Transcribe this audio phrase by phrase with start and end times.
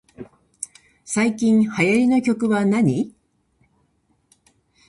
[1.05, 3.13] 最近流行りの曲はなに